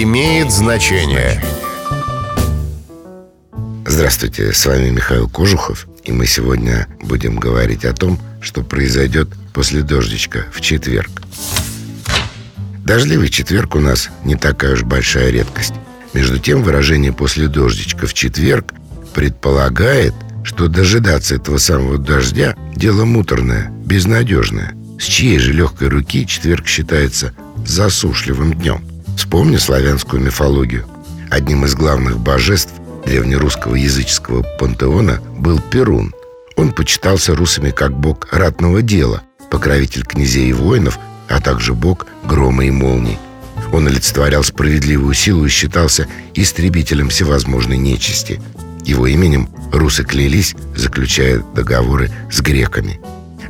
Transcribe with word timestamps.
имеет 0.00 0.50
значение. 0.50 1.42
Здравствуйте, 3.86 4.52
с 4.52 4.64
вами 4.64 4.88
Михаил 4.88 5.28
Кожухов, 5.28 5.86
и 6.04 6.12
мы 6.12 6.26
сегодня 6.26 6.86
будем 7.02 7.36
говорить 7.36 7.84
о 7.84 7.92
том, 7.92 8.18
что 8.40 8.62
произойдет 8.62 9.28
после 9.52 9.82
дождичка 9.82 10.46
в 10.50 10.62
четверг. 10.62 11.10
Дождливый 12.86 13.28
четверг 13.28 13.74
у 13.74 13.80
нас 13.80 14.08
не 14.24 14.34
такая 14.34 14.72
уж 14.72 14.82
большая 14.82 15.30
редкость. 15.30 15.74
Между 16.14 16.38
тем, 16.38 16.62
выражение 16.62 17.12
«после 17.12 17.48
дождичка 17.48 18.06
в 18.06 18.14
четверг» 18.14 18.72
предполагает, 19.14 20.14
что 20.42 20.68
дожидаться 20.68 21.34
этого 21.34 21.58
самого 21.58 21.98
дождя– 21.98 22.56
дело 22.76 23.04
муторное, 23.04 23.70
безнадежное. 23.84 24.74
С 24.98 25.04
чьей 25.04 25.38
же 25.38 25.52
легкой 25.52 25.88
руки 25.88 26.26
четверг 26.26 26.66
считается 26.66 27.34
засушливым 27.66 28.54
днем? 28.54 28.91
Вспомни 29.16 29.56
славянскую 29.56 30.22
мифологию. 30.22 30.86
Одним 31.30 31.64
из 31.64 31.74
главных 31.74 32.18
божеств 32.18 32.72
древнерусского 33.04 33.74
языческого 33.74 34.42
пантеона 34.58 35.20
был 35.38 35.60
Перун. 35.60 36.14
Он 36.56 36.72
почитался 36.72 37.34
русами 37.34 37.70
как 37.70 37.98
бог 37.98 38.28
ратного 38.32 38.82
дела, 38.82 39.22
покровитель 39.50 40.04
князей 40.04 40.50
и 40.50 40.52
воинов, 40.52 40.98
а 41.28 41.40
также 41.40 41.74
бог 41.74 42.06
грома 42.24 42.64
и 42.64 42.70
молний. 42.70 43.18
Он 43.72 43.86
олицетворял 43.86 44.44
справедливую 44.44 45.14
силу 45.14 45.46
и 45.46 45.48
считался 45.48 46.06
истребителем 46.34 47.08
всевозможной 47.08 47.78
нечисти. 47.78 48.40
Его 48.84 49.06
именем 49.06 49.48
русы 49.72 50.04
клялись, 50.04 50.54
заключая 50.76 51.38
договоры 51.54 52.10
с 52.30 52.40
греками. 52.40 53.00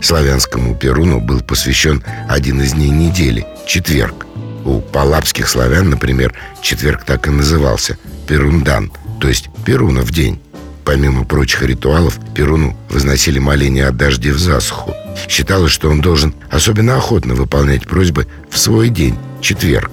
Славянскому 0.00 0.74
Перуну 0.74 1.20
был 1.20 1.40
посвящен 1.40 2.02
один 2.28 2.60
из 2.60 2.72
дней 2.72 2.90
недели– 2.90 3.46
четверг. 3.66 4.26
У 4.64 4.80
палапских 4.80 5.48
славян, 5.48 5.90
например, 5.90 6.34
четверг 6.60 7.04
так 7.04 7.26
и 7.26 7.30
назывался– 7.30 7.98
Перундан, 8.26 8.92
то 9.20 9.28
есть 9.28 9.48
Перуна 9.64 10.02
в 10.02 10.10
день. 10.10 10.40
Помимо 10.84 11.24
прочих 11.24 11.62
ритуалов, 11.62 12.18
Перуну 12.34 12.76
возносили 12.88 13.38
моления 13.38 13.86
о 13.86 13.92
дожде 13.92 14.32
в 14.32 14.38
засуху. 14.38 14.94
Считалось, 15.28 15.72
что 15.72 15.90
он 15.90 16.00
должен 16.00 16.34
особенно 16.50 16.96
охотно 16.96 17.34
выполнять 17.34 17.86
просьбы 17.86 18.26
в 18.50 18.58
свой 18.58 18.88
день, 18.88 19.16
четверг. 19.40 19.90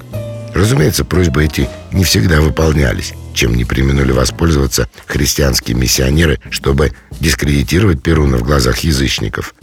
Разумеется, 0.53 1.05
просьбы 1.05 1.45
эти 1.45 1.69
не 1.91 2.03
всегда 2.03 2.41
выполнялись, 2.41 3.13
чем 3.33 3.55
не 3.55 3.65
применули 3.65 4.11
воспользоваться 4.11 4.89
христианские 5.05 5.77
миссионеры, 5.77 6.39
чтобы 6.49 6.93
дискредитировать 7.19 8.01
Перуна 8.01 8.37
в 8.37 8.43
глазах 8.43 8.79
язычников. 8.79 9.53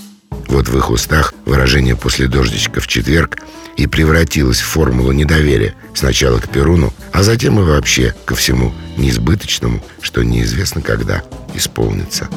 Вот 0.48 0.68
в 0.68 0.76
их 0.76 0.90
устах 0.90 1.34
выражение 1.44 1.96
«после 1.96 2.28
дождичка 2.28 2.80
в 2.80 2.86
четверг» 2.86 3.38
и 3.76 3.86
превратилось 3.86 4.60
в 4.60 4.66
формулу 4.66 5.12
недоверия 5.12 5.74
сначала 5.94 6.38
к 6.38 6.48
Перуну, 6.48 6.92
а 7.12 7.22
затем 7.22 7.58
и 7.60 7.62
вообще 7.62 8.14
ко 8.24 8.34
всему 8.34 8.72
неизбыточному, 8.96 9.82
что 10.00 10.22
неизвестно 10.22 10.80
когда 10.80 11.22
исполнится. 11.54 12.28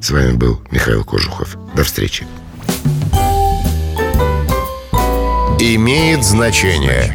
С 0.00 0.10
вами 0.10 0.32
был 0.32 0.62
Михаил 0.70 1.04
Кожухов. 1.04 1.56
До 1.74 1.84
встречи. 1.84 2.26
Имеет 5.58 6.22
значение. 6.22 7.12